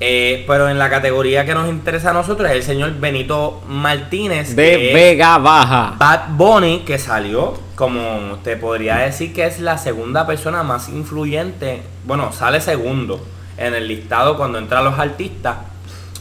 [0.00, 4.54] Eh, pero en la categoría que nos interesa a nosotros es el señor Benito Martínez
[4.56, 5.94] de Vega Baja.
[5.98, 11.82] Bad Bunny, que salió, como te podría decir que es la segunda persona más influyente,
[12.04, 13.24] bueno, sale segundo
[13.56, 15.56] en el listado cuando entran los artistas.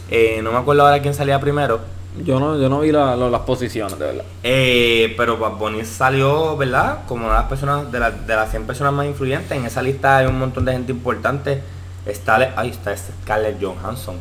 [0.10, 1.80] Eh, no me acuerdo ahora quién salía primero.
[2.24, 4.24] Yo no, yo no vi la- la- las posiciones, de verdad.
[4.44, 7.00] Eh, pero Bad Bunny salió, ¿verdad?
[7.08, 9.52] Como una de las personas, de, la- de las 100 personas más influyentes.
[9.58, 11.64] En esa lista hay un montón de gente importante.
[12.06, 14.16] Está, ahí está Scarlett Johansson.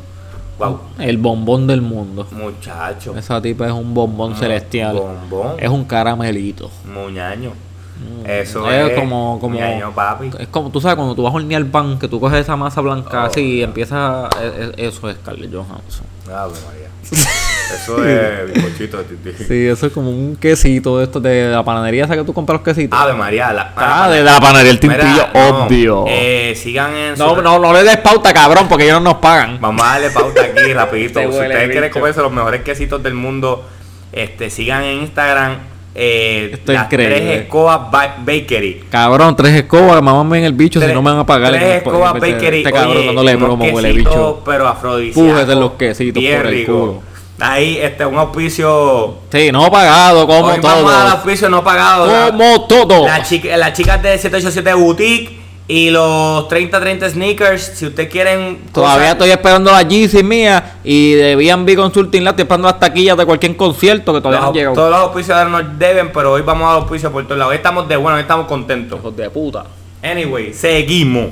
[0.59, 2.27] Wow, El bombón del mundo.
[2.31, 3.17] muchacho.
[3.17, 4.97] Esa tipa es un bombón Un celestial.
[4.97, 5.57] bombón.
[5.59, 6.71] Es un caramelito.
[6.85, 7.51] Muñaño.
[7.51, 8.99] Mm, Eso es es.
[8.99, 9.59] como, como
[9.95, 10.31] papi.
[10.39, 12.81] Es como, tú sabes, cuando tú vas a hornear pan, que tú coges esa masa
[12.81, 13.27] blanca Oh.
[13.27, 14.29] así y empiezas.
[14.41, 16.07] e- e- Eso es Scarlett Johansson.
[16.27, 16.89] Ave María.
[17.03, 19.35] Eso es bizcochito de.
[19.47, 22.61] Sí, eso es como un quesito de esto de la panadería, esa que tú compras
[22.61, 22.99] los quesitos.
[22.99, 23.53] Ave María.
[23.53, 26.05] La, Ah, de la panadería El Mira, Tintillo, no, obvio.
[26.09, 29.21] eh, sigan en no, su- no, no le des pauta, cabrón, porque ellos no nos
[29.21, 29.59] pagan.
[29.61, 31.21] Vamos a darle pauta aquí rapidito.
[31.21, 33.67] Si ustedes quieren comerse los mejores quesitos del mundo,
[34.13, 35.57] este, sigan en Instagram
[35.95, 38.85] eh, Esto es las tres escobas Ba- bakery.
[38.91, 41.53] Cabrón, tres escobas, mamá en el bicho, si Tres- no me van a pagar.
[41.53, 42.59] Tres escobas bakery.
[42.59, 44.41] Este cabrón Oye, dándole promo, huele bicho.
[44.45, 45.33] Pero afrodisíacos.
[45.33, 47.03] Pújete los quesitos por el culo.
[47.41, 49.17] Ahí, este, un auspicio.
[49.33, 50.89] Sí, no pagado, como Hoy todo.
[50.89, 52.07] auspicio no pagado.
[52.07, 53.05] La- Como todo.
[53.07, 58.61] La chica- las chicas de 787 Boutique y los 3030 Sneakers, si ustedes quieren...
[58.73, 62.81] Todavía cosas- estoy esperando la GC mía y de B&B Consulting Lab, estoy esperando las
[62.81, 64.75] taquillas de cualquier concierto que todavía no los- han llegado.
[64.75, 67.51] todos los auspicios nos deben, pero hoy vamos a los auspicios por todos lados.
[67.53, 68.99] Hoy estamos de bueno, hoy estamos contentos.
[68.99, 69.65] Hijos de puta.
[70.03, 71.29] Anyway, seguimos.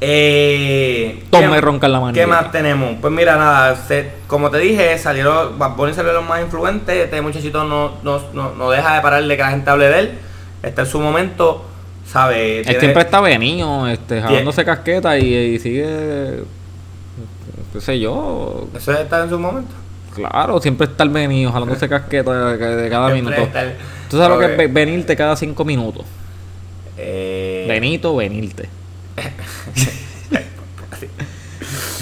[0.00, 2.20] Eh, Tome ¿qué- ronca en la manita.
[2.20, 2.96] ¿Qué más tenemos?
[3.00, 7.04] Pues mira, nada, se- como te dije, salieron, Bad Bunny salió los más influentes.
[7.04, 10.18] Este muchachito no, no, no, no deja de pararle que la gente hable de él.
[10.62, 11.64] Este es su momento,
[12.66, 16.40] Él siempre está venido, este, jalándose casqueta y, y sigue,
[17.72, 19.74] qué sé yo, Eso está en su momento.
[20.14, 23.58] claro, siempre está el venido, jalándose casqueta de, cada Siempre minuto.
[23.58, 23.72] el-
[24.08, 26.04] Tú sabes lo que es ve- venirte cada cinco minutos.
[26.96, 28.68] Eh, Benito, venirte.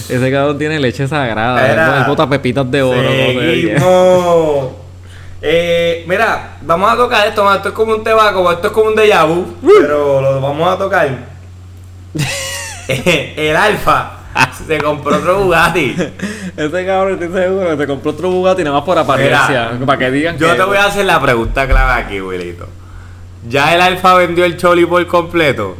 [0.08, 1.98] Ese cabrón tiene leche sagrada.
[1.98, 3.02] Él bota pepitas de oro.
[3.40, 4.68] Seguimos.
[5.42, 7.56] Eh, mira, vamos a tocar esto, man.
[7.56, 10.78] esto es como un tebaco, esto es como un déjà vu, pero lo vamos a
[10.78, 11.08] tocar.
[12.88, 14.12] Eh, el Alfa
[14.66, 15.96] se compró otro Bugatti.
[16.56, 19.70] Ese cabrón estoy seguro que se compró otro Bugatti nada más por apariencia.
[19.72, 20.54] Mira, para que digan Yo que.
[20.54, 22.68] te voy a hacer la pregunta clave aquí, Wilito.
[23.48, 25.76] ¿Ya el Alfa vendió el Choli por completo?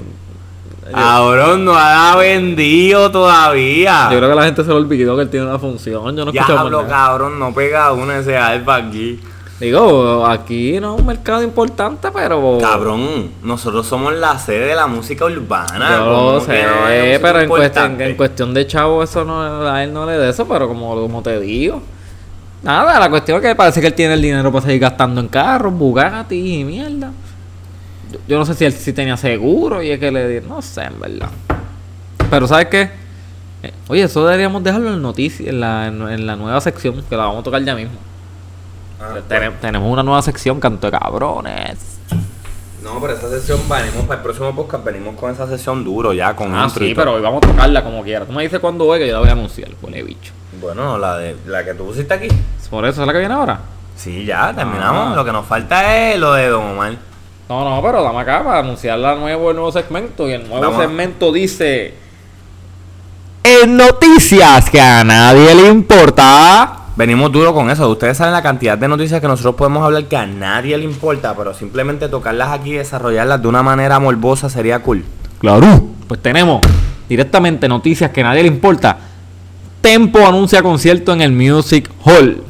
[0.93, 4.09] Cabrón, no ha vendido todavía.
[4.11, 6.17] Yo creo que la gente se lo olvidó que él tiene una función.
[6.17, 9.21] Yo no ya escucho hablo, cabrón, no pega uno ese alfa aquí.
[9.59, 12.59] Digo, aquí no es un mercado importante, pero.
[12.61, 15.97] Cabrón, nosotros somos la sede de la música urbana.
[15.97, 16.47] Yo ¿cómo lo sé,
[17.23, 20.47] pero en cuestión, en cuestión de chavo, eso no, a él no le de eso,
[20.47, 21.81] pero como, como te digo.
[22.63, 25.29] Nada, la cuestión es que parece que él tiene el dinero para seguir gastando en
[25.29, 27.13] carros, Bugatti y mierda.
[28.13, 30.61] Yo, yo no sé si él sí tenía seguro y es que le di- no
[30.61, 31.31] sé, en verdad.
[32.31, 32.91] Pero ¿sabes qué?
[33.63, 37.17] Eh, Oye, eso deberíamos dejarlo en noticias, en la, en, en la nueva sección, que
[37.17, 37.95] la vamos a tocar ya mismo.
[39.01, 41.79] Ah, Tene- tenemos una nueva sección, canto de cabrones.
[42.83, 46.35] No, pero esa sesión venimos para el próximo podcast, venimos con esa sesión duro ya,
[46.37, 48.25] con Ah, sí, pero hoy vamos a tocarla como quiera.
[48.25, 50.33] Tú me dices cuándo es que yo la voy a anunciar, huele bicho.
[50.61, 52.29] Bueno, la de la que tú pusiste aquí.
[52.71, 53.59] ¿Por eso es la que viene ahora?
[53.97, 55.13] Sí, ya, terminamos.
[55.13, 55.17] Ah.
[55.17, 56.95] Lo que nos falta es lo de Don Omar.
[57.49, 60.29] No, no, pero dame acá para anunciar la nuevo, el nuevo segmento.
[60.29, 60.81] Y el nuevo Vamos.
[60.81, 61.95] segmento dice...
[63.43, 66.76] En noticias que a nadie le importa.
[66.97, 67.91] Venimos duro con eso.
[67.91, 71.35] Ustedes saben la cantidad de noticias que nosotros podemos hablar que a nadie le importa,
[71.37, 75.05] pero simplemente tocarlas aquí y desarrollarlas de una manera morbosa sería cool.
[75.39, 75.67] Claro.
[76.09, 76.63] Pues tenemos
[77.07, 78.97] directamente noticias que a nadie le importa.
[79.83, 82.43] Tempo anuncia concierto en el Music Hall.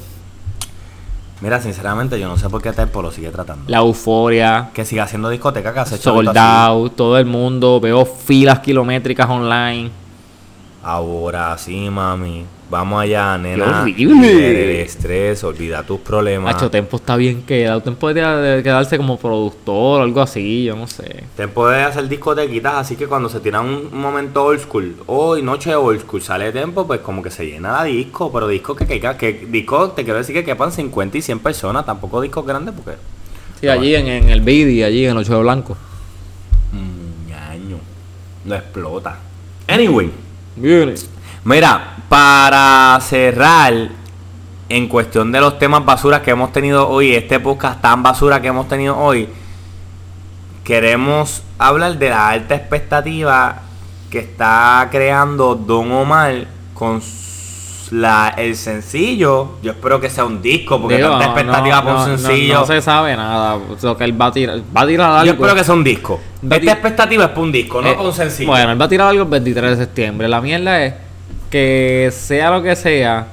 [1.40, 3.64] Mira, sinceramente, yo no sé por qué Tempo lo sigue tratando.
[3.66, 4.70] La euforia.
[4.72, 6.38] Que siga haciendo discoteca que hace chavito Sold así.
[6.38, 7.80] out, todo el mundo.
[7.80, 9.90] Veo filas kilométricas online.
[10.84, 12.44] Ahora sí, mami.
[12.68, 13.82] Vamos allá, nena.
[13.82, 14.78] horrible.
[14.80, 16.52] El estrés, olvida tus problemas.
[16.52, 17.80] Macho, Tempo está bien quedado.
[17.80, 21.24] Tempo debería de quedarse como productor o algo así, yo no sé.
[21.36, 25.76] Tempo debe hacer discotequitas, así que cuando se tira un momento old school, hoy noche
[25.76, 29.00] old school, sale Tempo, pues como que se llena la disco, pero disco que, que,
[29.16, 32.98] que disco, te quiero decir que quepan 50 y 100 personas, tampoco discos grandes porque...
[33.60, 35.76] Sí, allí en, en el Bidi, allí en el Ocho de Blanco.
[36.72, 37.78] Mm, ñaño,
[38.44, 39.18] no explota.
[39.68, 40.10] Anyway,
[40.56, 40.94] Viene.
[41.46, 43.72] Mira, para cerrar,
[44.68, 48.48] en cuestión de los temas basuras que hemos tenido hoy, este podcast tan basura que
[48.48, 49.28] hemos tenido hoy,
[50.64, 53.62] queremos hablar de la alta expectativa
[54.10, 57.00] que está creando Don Omar con
[57.92, 59.52] la, el sencillo.
[59.62, 62.54] Yo espero que sea un disco, porque Digo, tanta expectativa no, por un no, sencillo.
[62.54, 63.56] No, se sabe nada.
[63.80, 64.60] Lo que él va a tirar.
[64.76, 65.26] Va a tirar algo.
[65.26, 66.20] Yo espero que sea un disco.
[66.42, 68.50] Esta expectativa es para un disco, no Eh, para un sencillo.
[68.50, 70.28] Bueno, él va a tirar algo el 23 de septiembre.
[70.28, 71.05] La mierda es
[71.50, 73.26] que sea lo que sea,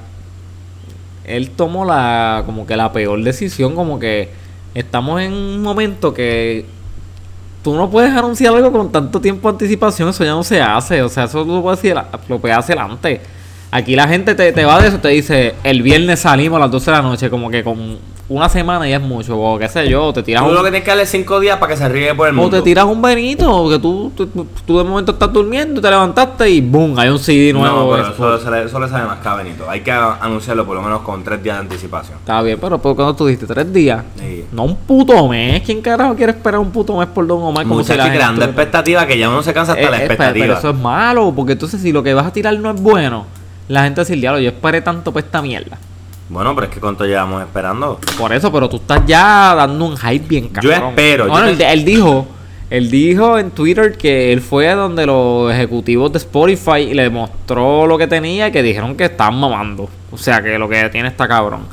[1.24, 4.30] él tomó la como que la peor decisión, como que
[4.74, 6.66] estamos en un momento que
[7.62, 11.02] tú no puedes anunciar algo con tanto tiempo de anticipación, eso ya no se hace,
[11.02, 11.98] o sea, eso lo puedes, decir,
[12.28, 13.20] lo puedes hacer antes.
[13.70, 16.70] Aquí la gente te, te va de eso, te dice, el viernes salimos a las
[16.70, 19.86] 12 de la noche, como que con una semana ya es mucho, o qué sé
[19.88, 21.86] yo, te tiras Tú un- lo que tienes que darle cinco días para que se
[21.88, 22.56] ríe por el o mundo.
[22.56, 24.26] te tiras un benito, que tú, tú,
[24.66, 27.84] tú de momento estás durmiendo, te levantaste y boom, hay un CD nuevo.
[27.84, 29.68] No, pero Eso- eso, le- eso le sale más que a Benito.
[29.68, 32.16] Hay que anunciarlo por lo menos con tres días de anticipación.
[32.18, 34.02] Está bien, pero ¿por cuando tú dijiste tres días?
[34.18, 34.44] Sí.
[34.52, 35.62] No un puto mes.
[35.62, 37.66] ¿Quién carajo quiere esperar un puto mes por Don Omar?
[37.66, 39.98] Como si la gente creando tuviera- expectativa que ya uno se cansa hasta Eh, la
[39.98, 40.46] expectativa.
[40.46, 43.26] Pero eso es malo, porque entonces si lo que vas a tirar no es bueno,
[43.68, 45.78] la gente diablo, yo esperé tanto por esta mierda.
[46.28, 47.98] Bueno, pero es que cuánto llevamos esperando.
[48.18, 50.90] Por eso, pero tú estás ya dando un hype bien Yo cabrón.
[50.90, 52.26] espero, yo Bueno, te- él, él dijo,
[52.70, 57.10] él dijo en Twitter que él fue a donde los ejecutivos de Spotify y le
[57.10, 59.88] mostró lo que tenía y que dijeron que estaban mamando.
[60.10, 61.66] O sea, que lo que tiene está cabrón.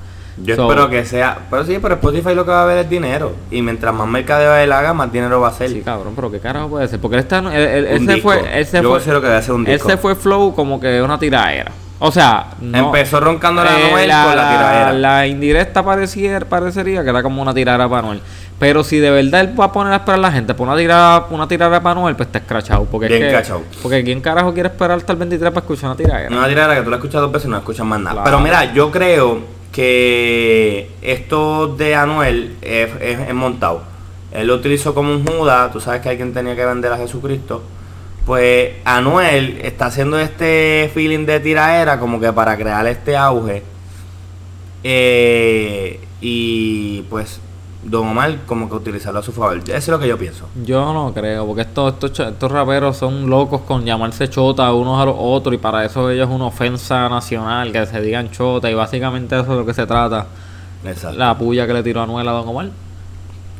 [0.43, 1.37] Yo So, espero que sea.
[1.49, 3.33] Pero sí, pero Spotify lo que va a ver es dinero.
[3.51, 5.69] Y mientras más mercadeo él haga, más dinero va a hacer.
[5.69, 6.99] Sí, cabrón, pero qué carajo puede ser.
[6.99, 8.29] Porque él, está, él, él- él Un se disco.
[8.31, 8.59] fue.
[8.59, 9.89] Él se Yo fue, considero que debe ser un él disco.
[9.89, 11.71] se fue flow como que una tiraera.
[12.03, 14.93] O sea, no, Empezó roncando la Eh, Noel con la tiradera.
[14.93, 18.21] la indirecta pareciera, parecería que era como una tirada para Noel.
[18.57, 20.75] Pero si de verdad él va a poner a esperar a la gente por una
[20.77, 22.85] tirada, una tirada para Noel, pues está escrachado.
[22.85, 23.61] Porque es Bien que- cachao.
[23.83, 26.35] Porque quién carajo quiere esperar hasta el 23 para escuchar una tiradera.
[26.35, 28.23] Una tiradera que tú la escuchas dos veces y no escuchas más nada.
[28.23, 28.25] Claro.
[28.25, 29.39] Pero mira, yo creo
[29.71, 33.83] que esto de Anuel es, es- es montado.
[34.31, 37.61] Él lo utilizó como un Judas, tú sabes que alguien tenía que vender a Jesucristo.
[38.25, 43.63] Pues Anuel está haciendo este feeling de tiraera como que para crear este auge.
[44.83, 47.39] Eh, y pues
[47.83, 49.57] Don Omar como que utilizarlo a su favor.
[49.57, 50.45] Eso es lo que yo pienso.
[50.63, 55.05] Yo no creo, porque estos, estos, estos raperos son locos con llamarse chota unos a
[55.05, 58.75] los otros y para eso ellos es una ofensa nacional, que se digan chota y
[58.75, 60.27] básicamente eso es lo que se trata.
[60.85, 61.17] Exacto.
[61.17, 62.69] La puya que le tiró Anuel a Don Omar.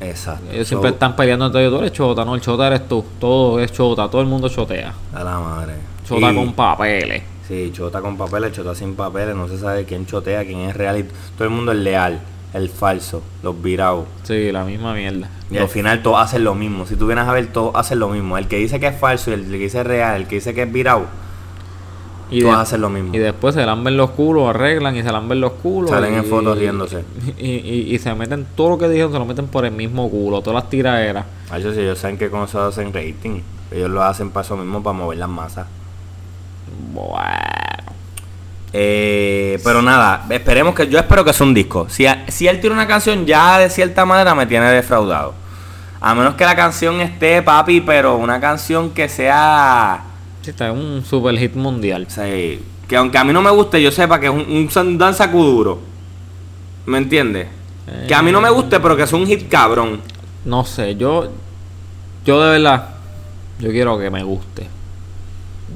[0.02, 0.52] Exacto.
[0.52, 3.60] Ellos siempre están peleando entre ellos, tú eres chota, no, el chota eres tú, todo
[3.60, 4.94] es chota, todo el mundo chotea.
[5.14, 5.74] A la madre.
[6.08, 7.24] Chota Y- con papeles.
[7.48, 11.00] Sí, chota con papeles, chota sin papeles, no se sabe quién chotea, quién es real
[11.00, 12.20] y todo el mundo es leal.
[12.54, 14.04] el falso, los virados.
[14.24, 15.30] Sí, la misma mierda.
[15.50, 16.86] Y al final todos hacen lo mismo.
[16.86, 18.38] Si tú vienes a ver, todos hacen lo mismo.
[18.38, 20.64] El que dice que es falso y el que dice real, el que dice que
[20.64, 21.06] es virado,
[22.32, 23.13] Y, todos de- hacen lo mismo.
[23.13, 25.89] y después se lamben los culos, arreglan y se lamben los culos.
[25.91, 27.04] Salen en fotos riéndose.
[27.38, 30.10] Y, y- y se meten todo lo que dijeron, se lo meten por el mismo
[30.10, 31.26] culo, todas las tiraderas.
[31.56, 33.41] Ellos ellos saben que con eso hacen rating.
[33.72, 35.67] Ellos lo hacen para eso mismo, para mover las masas.
[36.94, 37.12] Bueno.
[38.74, 41.88] Eh, pero nada, esperemos que yo espero que sea un disco.
[41.89, 45.34] Si, si él tiene una canción, ya de cierta manera me tiene defraudado.
[46.00, 50.04] A menos que la canción esté, papi, pero una canción que sea.
[50.42, 52.06] Sí, está un super hit mundial.
[52.10, 55.28] sea, que aunque a mí no me guste, yo sepa que es un, un danza
[55.28, 55.80] duro.
[56.86, 57.48] ¿Me entiendes?
[58.08, 60.02] Que a mí no me guste, pero que es un hit cabrón.
[60.46, 61.30] No sé, yo.
[62.26, 62.90] Yo de verdad.
[63.60, 64.68] Yo quiero que me guste.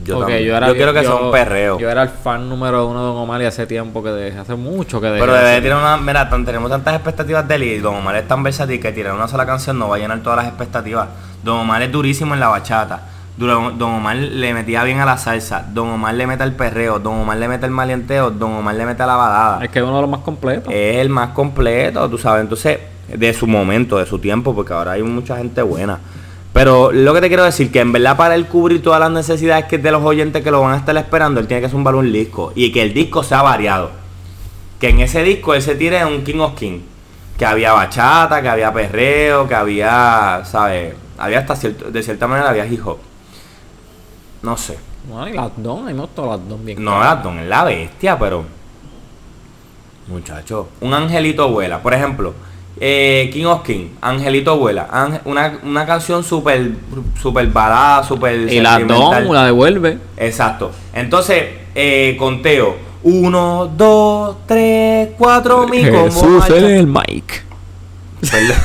[0.03, 0.43] Yo, también.
[0.43, 1.79] yo, era, Yo quiero que sea un perreo.
[1.79, 4.55] Yo era el fan número uno de Don Omar y hace tiempo que dejé, hace
[4.55, 5.19] mucho que dejé.
[5.19, 5.97] Pero de debe tener una.
[5.97, 9.13] Mira, tan- tenemos tantas expectativas de él y Don Omar es tan versátil que tirar
[9.13, 11.07] una sola canción no va a llenar todas las expectativas.
[11.43, 13.01] Don Omar es durísimo en la bachata.
[13.37, 15.65] Don Omar le metía bien a la salsa.
[15.73, 16.99] Don Omar le mete al perreo.
[16.99, 18.31] Don Omar le mete el malienteo.
[18.31, 19.63] Don Omar le mete a la balada.
[19.65, 20.73] Es que es uno de los más completos.
[20.73, 22.43] Es el más completo, tú sabes.
[22.43, 25.99] Entonces, de su momento, de su tiempo, porque ahora hay mucha gente buena.
[26.53, 29.65] Pero lo que te quiero decir, que en verdad para él cubrir todas las necesidades
[29.65, 32.09] que de los oyentes que lo van a estar esperando, él tiene que zumbar un
[32.13, 32.53] disco.
[32.55, 33.91] Y que el disco sea variado.
[34.79, 36.79] Que en ese disco él se tire un King of King.
[37.37, 40.93] Que había bachata, que había perreo, que había, ¿sabes?
[41.17, 42.99] Había hasta cierto, de cierta manera había hip hop.
[44.45, 44.77] No sé.
[45.09, 46.83] Bueno, y las dos, a mí me gustó las dos bien.
[46.83, 48.45] No, Gastón es la bestia, pero.
[50.07, 51.81] Muchacho, un angelito vuela.
[51.81, 52.35] Por ejemplo,
[52.79, 54.87] eh, King of King, Angelito vuela.
[55.25, 56.73] Una, una canción súper
[57.19, 58.35] super balada, súper.
[58.53, 59.23] Y las sentimental.
[59.23, 59.97] dos la devuelve.
[60.15, 60.71] Exacto.
[60.93, 62.75] Entonces, eh, conteo.
[63.01, 66.87] Uno, dos, tres, cuatro, mi es el.
[68.21, 68.57] Perdón.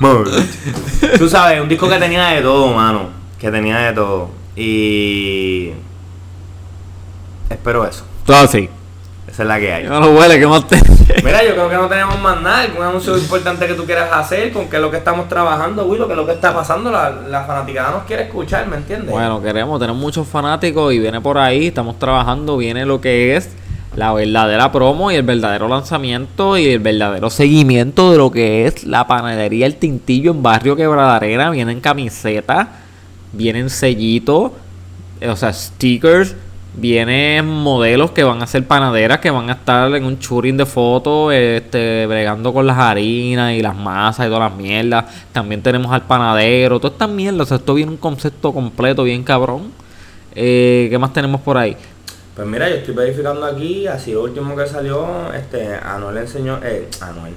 [1.18, 3.08] Tú sabes, un disco que tenía de todo, mano.
[3.38, 4.39] Que tenía de todo.
[4.56, 5.72] Y.
[7.48, 8.04] Espero eso.
[8.24, 8.68] Todo así.
[9.26, 9.84] Esa es la que hay.
[9.84, 10.76] No lo huele, que más te.
[11.22, 12.66] Mira, yo creo que no tenemos más nada.
[12.76, 16.06] Un anuncio importante que tú quieras hacer con qué es lo que estamos trabajando, Willow,
[16.06, 16.90] qué es lo que está pasando.
[16.90, 19.10] La, la fanaticada nos quiere escuchar, ¿me entiendes?
[19.10, 23.50] Bueno, queremos, tenemos muchos fanáticos y viene por ahí, estamos trabajando, viene lo que es
[23.96, 28.84] la verdadera promo y el verdadero lanzamiento y el verdadero seguimiento de lo que es
[28.84, 31.50] la panadería El Tintillo en Barrio Quebradarena.
[31.50, 32.68] Vienen camisetas,
[33.32, 34.52] vienen sellitos,
[35.26, 36.34] o sea, stickers,
[36.74, 40.66] vienen modelos que van a ser panaderas, que van a estar en un churing de
[40.66, 45.04] fotos, este, bregando con las harinas y las masas y todas las mierdas.
[45.32, 47.42] También tenemos al panadero, todas estas mierdas.
[47.42, 49.72] O sea, esto viene un concepto completo, bien cabrón.
[50.34, 51.76] Eh, ¿Qué más tenemos por ahí?
[52.34, 56.88] Pues mira, yo estoy verificando aquí, así lo último que salió, este, Anuel enseñó, eh,
[57.00, 57.34] Anuel,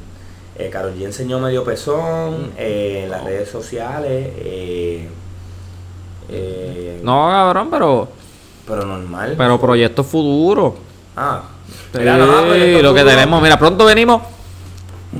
[0.57, 5.09] eh, Karol G enseñó medio pezón, eh, en las redes sociales, eh,
[6.29, 8.07] eh, No, cabrón, pero,
[8.67, 9.35] pero normal.
[9.37, 10.73] pero proyectos futuros.
[11.15, 11.43] Ah,
[11.93, 14.21] Sí, mira, no, lo que tenemos, mira, pronto venimos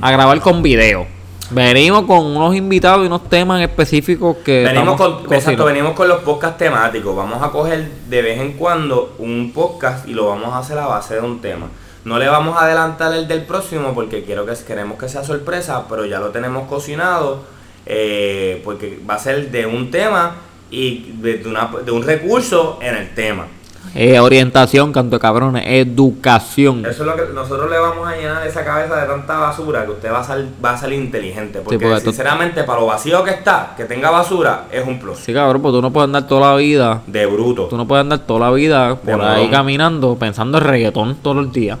[0.00, 1.06] a grabar con video.
[1.50, 6.22] Venimos con unos invitados y unos temas específicos que Venimos con, exacto, venimos con los
[6.22, 7.14] podcasts temáticos.
[7.14, 10.86] Vamos a coger de vez en cuando un podcast y lo vamos a hacer a
[10.86, 11.66] base de un tema.
[12.04, 15.84] No le vamos a adelantar el del próximo porque quiero que queremos que sea sorpresa,
[15.88, 17.44] pero ya lo tenemos cocinado
[17.86, 20.36] eh, porque va a ser de un tema
[20.70, 23.46] y de, de una- de un recurso en el tema.
[23.94, 26.84] Eh, orientación, canto cabrones, educación.
[26.84, 29.92] Eso es lo que nosotros le vamos a llenar esa cabeza de tanta basura que
[29.92, 31.60] usted va a, sal- va a salir inteligente.
[31.60, 35.18] Porque, sinceramente, para lo vacío que está, que tenga basura es un plus.
[35.18, 37.02] Sí, cabrón, pues tú no puedes andar toda la vida.
[37.06, 37.66] De bruto.
[37.66, 39.50] Tú no puedes andar toda la vida por De ahí morón.
[39.50, 41.78] caminando pensando en reggaetón todo el día.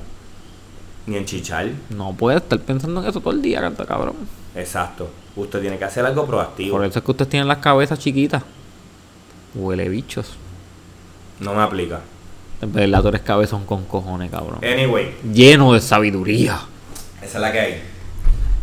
[1.06, 1.66] Ni en chichar.
[1.90, 4.14] No puedes estar pensando en eso todo el día, canta cabrón.
[4.54, 5.08] Exacto.
[5.36, 6.76] Usted tiene que hacer algo proactivo.
[6.76, 8.42] Por eso es que ustedes tienen las cabezas chiquitas.
[9.54, 10.32] Huele bichos.
[11.40, 12.00] No me aplica.
[12.60, 14.58] En verdad tú eres cabezón con cojones, cabrón.
[14.62, 16.60] Anyway, Lleno de sabiduría.
[17.22, 17.82] esa es la que hay.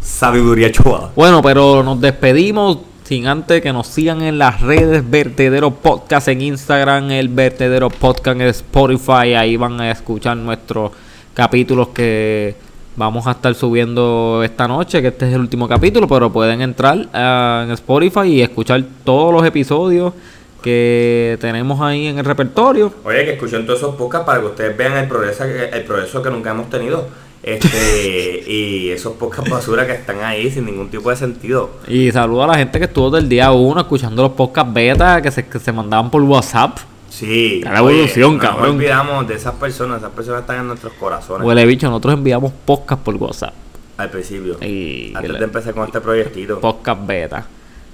[0.01, 1.11] Sabiduría chua.
[1.15, 6.41] Bueno, pero nos despedimos sin antes que nos sigan en las redes Vertedero Podcast en
[6.41, 9.33] Instagram, el Vertedero Podcast en Spotify.
[9.35, 10.91] Ahí van a escuchar nuestros
[11.33, 12.55] capítulos que
[12.95, 17.07] vamos a estar subiendo esta noche, que este es el último capítulo, pero pueden entrar
[17.13, 20.13] ah, en Spotify y escuchar todos los episodios
[20.61, 22.93] que tenemos ahí en el repertorio.
[23.03, 26.29] Oye, que escuchen todos esos podcasts para que ustedes vean el progreso, el progreso que
[26.29, 27.07] nunca hemos tenido.
[27.43, 31.71] Este, y esos podcasts basura que están ahí sin ningún tipo de sentido.
[31.87, 35.31] Y saludo a la gente que estuvo del día uno escuchando los podcasts beta que
[35.31, 36.77] se, que se mandaban por WhatsApp.
[37.09, 37.61] Sí.
[37.63, 38.67] La evolución, no cabrón.
[38.67, 39.97] No olvidamos de esas personas.
[39.97, 41.45] Esas personas están en nuestros corazones.
[41.45, 43.53] Huele bicho, nosotros enviamos podcast por WhatsApp.
[43.97, 44.57] Al principio.
[44.63, 46.59] Y Antes de empezar con este proyectito.
[46.59, 47.45] podcast beta.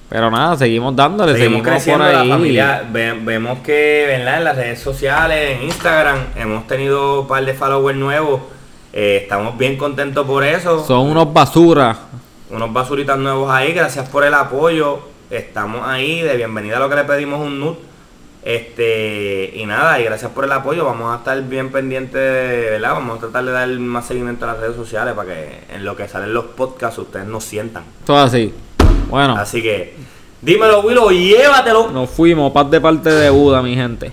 [0.10, 2.84] Pero nada, seguimos dándole, Seguimos seguimos, creciendo por la familia.
[2.92, 4.38] Ve- vemos que ¿verdad?
[4.38, 8.42] en las redes sociales, en Instagram, hemos tenido un par de followers nuevos.
[8.94, 10.86] Eh, estamos bien contentos por eso.
[10.86, 11.98] Son unos basuras.
[12.50, 13.74] Unos basuritas nuevos ahí.
[13.74, 15.00] Gracias por el apoyo.
[15.30, 16.22] Estamos ahí.
[16.22, 17.78] De bienvenida a lo que le pedimos un nut.
[18.46, 20.86] Este, y nada, y gracias por el apoyo.
[20.86, 22.94] Vamos a estar bien pendientes, ¿verdad?
[22.94, 25.98] Vamos a tratar de dar más seguimiento a las redes sociales para que en lo
[25.98, 27.84] que salen los podcasts ustedes nos sientan.
[28.06, 28.54] Todo así.
[29.10, 29.96] Bueno, Así que,
[30.42, 31.90] dímelo, Willow, llévatelo.
[31.92, 34.12] nos fuimos, paz de parte de Buda, mi gente.